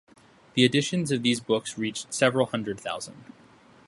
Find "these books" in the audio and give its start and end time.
1.21-1.77